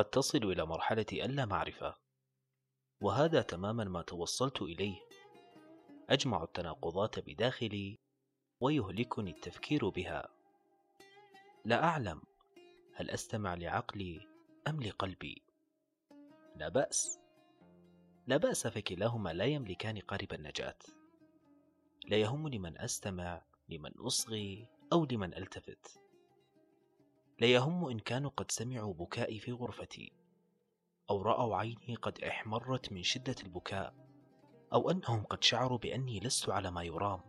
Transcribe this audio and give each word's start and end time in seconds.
قد 0.00 0.10
تصل 0.10 0.38
إلى 0.38 0.66
مرحلة 0.66 1.06
ألا 1.12 1.44
معرفة. 1.44 1.96
وهذا 3.00 3.42
تماما 3.42 3.84
ما 3.84 4.02
توصلت 4.02 4.62
إليه. 4.62 4.96
أجمع 6.10 6.42
التناقضات 6.42 7.18
بداخلي 7.18 7.98
ويهلكني 8.60 9.30
التفكير 9.30 9.88
بها. 9.88 10.28
لا 11.64 11.84
أعلم 11.84 12.22
هل 12.94 13.10
أستمع 13.10 13.54
لعقلي 13.54 14.26
أم 14.68 14.82
لقلبي. 14.82 15.42
لا 16.56 16.68
بأس. 16.68 17.20
لا 18.26 18.36
بأس 18.36 18.66
فكلاهما 18.66 19.32
لا 19.32 19.44
يملكان 19.44 19.98
قارب 19.98 20.32
النجاة. 20.32 20.78
لا 22.06 22.16
يهمني 22.16 22.58
من 22.58 22.78
أستمع 22.78 23.42
لمن 23.68 23.92
أصغي 23.98 24.68
أو 24.92 25.04
لمن 25.04 25.34
ألتفت. 25.34 26.00
لا 27.40 27.46
يهم 27.46 27.88
إن 27.88 27.98
كانوا 27.98 28.30
قد 28.30 28.50
سمعوا 28.50 28.94
بكائي 28.94 29.38
في 29.38 29.52
غرفتي 29.52 30.12
أو 31.10 31.22
رأوا 31.22 31.56
عيني 31.56 31.94
قد 31.94 32.24
احمرت 32.24 32.92
من 32.92 33.02
شدة 33.02 33.34
البكاء 33.42 33.94
أو 34.72 34.90
أنهم 34.90 35.24
قد 35.24 35.42
شعروا 35.44 35.78
بأني 35.78 36.20
لست 36.20 36.50
على 36.50 36.70
ما 36.70 36.82
يرام. 36.82 37.20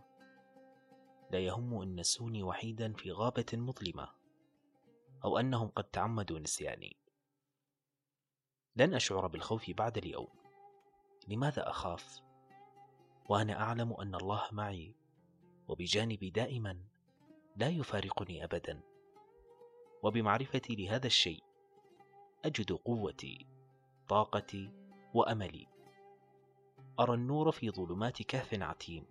لا 1.31 1.39
يهم 1.39 1.81
إن 1.81 1.99
نسوني 1.99 2.43
وحيدا 2.43 2.93
في 2.93 3.11
غابة 3.11 3.45
مظلمة 3.53 4.09
أو 5.23 5.37
أنهم 5.37 5.67
قد 5.67 5.83
تعمدوا 5.83 6.39
نسياني. 6.39 6.97
لن 8.75 8.93
أشعر 8.93 9.27
بالخوف 9.27 9.71
بعد 9.71 9.97
اليوم. 9.97 10.27
لماذا 11.27 11.69
أخاف؟ 11.69 12.21
وأنا 13.29 13.61
أعلم 13.61 13.93
أن 13.93 14.15
الله 14.15 14.47
معي 14.51 14.95
وبجانبي 15.67 16.29
دائما 16.29 16.79
لا 17.55 17.69
يفارقني 17.69 18.43
أبدا. 18.43 18.90
وبمعرفتي 20.03 20.75
لهذا 20.75 21.07
الشيء 21.07 21.43
أجد 22.45 22.71
قوتي 22.71 23.45
طاقتي 24.07 24.71
وأملي 25.13 25.67
أرى 26.99 27.13
النور 27.13 27.51
في 27.51 27.69
ظلمات 27.69 28.21
كهف 28.21 28.53
عتيم 28.53 29.05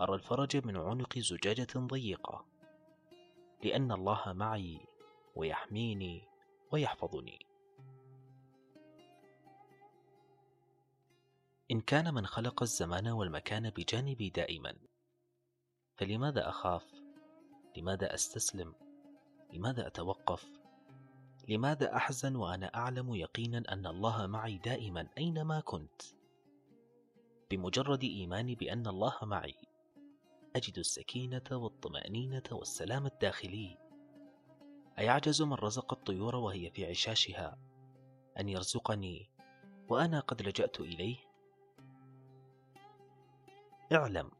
أرى 0.00 0.14
الفرج 0.14 0.66
من 0.66 0.76
عنق 0.76 1.18
زجاجة 1.18 1.78
ضيقة 1.78 2.46
لأن 3.64 3.92
الله 3.92 4.32
معي 4.32 4.80
ويحميني 5.36 6.28
ويحفظني 6.72 7.46
إن 11.70 11.80
كان 11.80 12.14
من 12.14 12.26
خلق 12.26 12.62
الزمان 12.62 13.08
والمكان 13.08 13.70
بجانبي 13.70 14.30
دائما 14.30 14.76
فلماذا 15.96 16.48
أخاف؟ 16.48 16.84
لماذا 17.76 18.14
أستسلم؟ 18.14 18.74
لماذا 19.52 19.86
أتوقف؟ 19.86 20.62
لماذا 21.48 21.96
أحزن 21.96 22.36
وأنا 22.36 22.74
أعلم 22.74 23.14
يقينا 23.14 23.62
أن 23.72 23.86
الله 23.86 24.26
معي 24.26 24.58
دائما 24.58 25.08
أينما 25.18 25.60
كنت؟ 25.60 26.02
بمجرد 27.50 28.04
إيماني 28.04 28.54
بأن 28.54 28.86
الله 28.86 29.18
معي 29.22 29.54
أجد 30.56 30.78
السكينة 30.78 31.42
والطمأنينة 31.50 32.42
والسلام 32.52 33.06
الداخلي 33.06 33.78
أيعجز 34.98 35.42
من 35.42 35.52
رزق 35.52 35.92
الطيور 35.92 36.36
وهي 36.36 36.70
في 36.70 36.86
عشاشها 36.86 37.58
أن 38.40 38.48
يرزقني 38.48 39.30
وأنا 39.88 40.20
قد 40.20 40.42
لجأت 40.42 40.80
إليه؟ 40.80 41.16
اعلم 43.92 44.30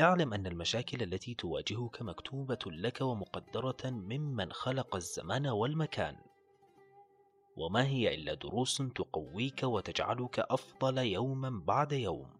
اعلم 0.00 0.34
أن 0.34 0.46
المشاكل 0.46 1.02
التي 1.02 1.34
تواجهك 1.34 2.02
مكتوبة 2.02 2.58
لك 2.66 3.00
ومقدرة 3.00 3.76
ممن 3.84 4.52
خلق 4.52 4.96
الزمان 4.96 5.46
والمكان. 5.46 6.16
وما 7.56 7.86
هي 7.86 8.14
إلا 8.14 8.34
دروس 8.34 8.82
تقويك 8.94 9.62
وتجعلك 9.62 10.38
أفضل 10.38 10.98
يوما 10.98 11.62
بعد 11.66 11.92
يوم. 11.92 12.30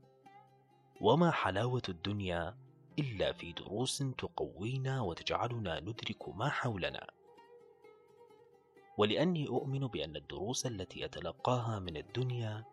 وما 1.01 1.31
حلاوة 1.31 1.83
الدنيا 1.89 2.57
إلا 2.99 3.33
في 3.33 3.53
دروس 3.53 4.05
تقوينا 4.19 5.01
وتجعلنا 5.01 5.81
ندرك 5.81 6.29
ما 6.29 6.49
حولنا. 6.49 7.07
ولأني 8.99 9.49
أؤمن 9.49 9.87
بأن 9.87 10.17
الدروس 10.17 10.67
التي 10.67 11.05
أتلقاها 11.05 11.79
من 11.79 11.97
الدنيا 11.97 12.65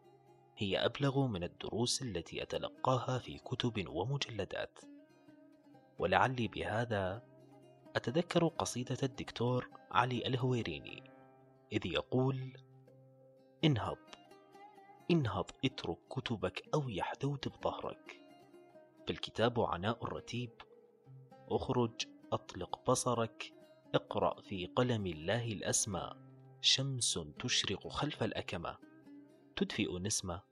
هي 0.62 0.86
أبلغ 0.86 1.28
من 1.28 1.44
الدروس 1.44 2.02
التي 2.02 2.44
أتلقاها 2.44 3.20
في 3.20 3.38
كتب 3.38 3.90
ومجلدات. 3.90 4.80
ولعلي 6.00 6.48
بهذا 6.48 7.24
أتذكر 7.96 8.48
قصيدة 8.48 8.98
الدكتور 9.04 9.70
علي 9.92 10.28
الهويريني 10.28 11.04
إذ 11.72 11.86
يقول 11.86 12.58
انهض 13.64 13.98
انهض 15.12 15.52
اترك 15.66 15.98
كتبك 16.10 16.70
أو 16.74 16.90
يحدوت 16.90 17.48
بظهرك. 17.48 18.22
فالكتاب 19.08 19.60
عناء 19.60 20.04
الرتيب 20.04 20.52
اخرج 21.50 22.06
أطلق 22.34 22.92
بصرك 22.92 23.54
اقرأ 23.96 24.42
في 24.42 24.66
قلم 24.66 25.06
الله 25.06 25.52
الأسمى 25.54 26.12
شمس 26.62 27.20
تشرق 27.40 27.88
خلف 27.88 28.24
الأكمة 28.24 28.78
تدفئ 29.56 30.00
نسمة 30.00 30.49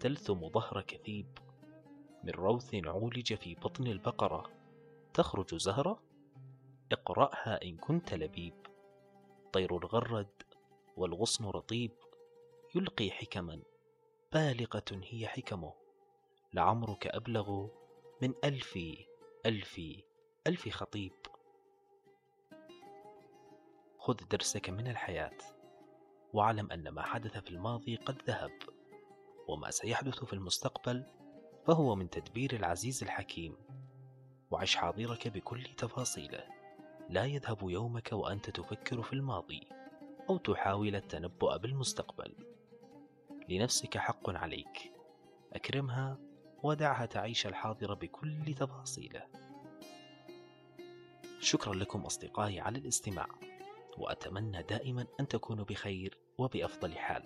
تلثم 0.00 0.48
ظهر 0.48 0.82
كثيب. 0.82 1.38
من 2.24 2.30
روث 2.30 2.74
عولج 2.74 3.34
في 3.34 3.54
بطن 3.54 3.86
البقرة. 3.86 4.50
تخرج 5.14 5.54
زهرة؟ 5.54 6.02
اقرأها 6.92 7.62
إن 7.62 7.76
كنت 7.76 8.14
لبيب. 8.14 8.54
طير 9.52 9.76
الغرد 9.76 10.42
والغصن 10.96 11.44
رطيب. 11.44 11.92
يلقي 12.74 13.10
حكما. 13.10 13.62
بالغة 14.32 15.00
هي 15.04 15.26
حكمه. 15.26 15.72
لعمرك 16.52 17.06
أبلغ 17.06 17.68
من 18.22 18.34
ألف 18.44 18.78
ألف 19.46 19.80
ألف 20.46 20.68
خطيب. 20.68 21.12
خذ 23.98 24.16
درسك 24.30 24.70
من 24.70 24.88
الحياة. 24.88 25.38
واعلم 26.32 26.72
أن 26.72 26.88
ما 26.88 27.02
حدث 27.02 27.38
في 27.38 27.50
الماضي 27.50 27.96
قد 27.96 28.22
ذهب. 28.26 28.52
وما 29.48 29.70
سيحدث 29.70 30.24
في 30.24 30.32
المستقبل 30.32 31.06
فهو 31.66 31.94
من 31.94 32.10
تدبير 32.10 32.56
العزيز 32.56 33.02
الحكيم. 33.02 33.56
وعش 34.50 34.76
حاضرك 34.76 35.28
بكل 35.28 35.64
تفاصيله. 35.64 36.44
لا 37.08 37.24
يذهب 37.24 37.70
يومك 37.70 38.12
وأنت 38.12 38.50
تفكر 38.50 39.02
في 39.02 39.12
الماضي 39.12 39.68
أو 40.30 40.36
تحاول 40.36 40.96
التنبؤ 40.96 41.56
بالمستقبل. 41.58 42.34
لنفسك 43.48 43.98
حق 43.98 44.30
عليك. 44.30 44.92
أكرمها 45.52 46.18
ودعها 46.62 47.06
تعيش 47.06 47.46
الحاضر 47.46 47.94
بكل 47.94 48.54
تفاصيله. 48.54 49.22
شكرا 51.40 51.74
لكم 51.74 52.00
أصدقائي 52.00 52.60
على 52.60 52.78
الاستماع. 52.78 53.28
وأتمنى 53.98 54.62
دائما 54.62 55.06
أن 55.20 55.28
تكونوا 55.28 55.64
بخير 55.64 56.18
وبأفضل 56.38 56.98
حال. 56.98 57.22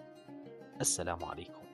السلام 0.81 1.25
عليكم. 1.25 1.70